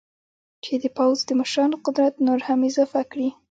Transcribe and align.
چې 0.63 0.73
د 0.83 0.85
پوځ 0.97 1.17
د 1.27 1.31
مشرانو 1.39 1.81
قدرت 1.85 2.13
نور 2.27 2.39
هم 2.47 2.59
اضافه 2.69 3.01
کړي. 3.11 3.29